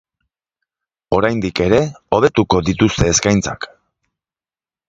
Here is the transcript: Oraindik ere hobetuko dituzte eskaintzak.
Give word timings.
Oraindik 1.17 1.61
ere 1.67 1.79
hobetuko 2.17 2.63
dituzte 2.71 3.11
eskaintzak. 3.15 3.73